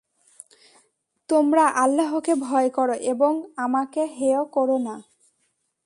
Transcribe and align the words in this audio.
তোমরা 1.29 1.65
আল্লাহকে 1.75 2.33
ভয় 2.41 2.69
কর 2.69 2.89
ও 3.23 3.29
আমাকে 3.57 4.01
হেয় 4.17 4.41
করো 4.51 4.77
না। 4.77 4.95